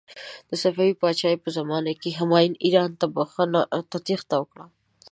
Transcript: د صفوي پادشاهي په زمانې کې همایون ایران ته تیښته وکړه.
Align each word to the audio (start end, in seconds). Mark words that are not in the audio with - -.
د 0.49 0.51
صفوي 0.61 0.91
پادشاهي 1.01 1.37
په 1.43 1.49
زمانې 1.57 1.93
کې 2.01 2.17
همایون 2.19 2.53
ایران 2.65 2.91
ته 3.91 3.97
تیښته 4.07 4.35
وکړه. 4.39 4.65